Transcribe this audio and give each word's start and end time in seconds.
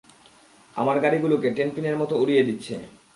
আমার 0.75 0.97
গাড়িগুলোকে 0.99 1.47
টেনপিনের 1.57 1.95
মতো 1.97 2.13
উড়িয়ে 2.15 2.43
দিচ্ছে। 2.43 2.75